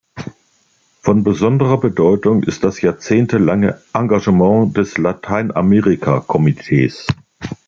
[1.01, 7.05] Von besonderer Bedeutung ist das jahrzehntelange Engagement des Lateinamerika-Komitees.